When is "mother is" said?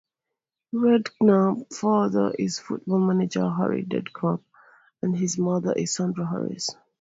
5.37-5.93